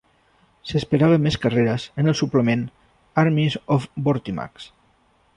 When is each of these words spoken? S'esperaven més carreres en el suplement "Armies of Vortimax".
S'esperaven 0.69 1.21
més 1.25 1.35
carreres 1.43 1.85
en 2.03 2.09
el 2.13 2.17
suplement 2.21 2.63
"Armies 3.25 3.57
of 3.77 3.85
Vortimax". 4.09 4.67